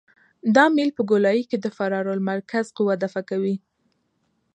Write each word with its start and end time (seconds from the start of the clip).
دا 0.55 0.65
میل 0.75 0.89
په 0.97 1.01
ګولایي 1.09 1.43
کې 1.49 1.57
د 1.59 1.65
فرار 1.77 2.05
المرکز 2.13 2.65
قوه 2.77 2.95
دفع 3.03 3.21
کوي 3.29 3.55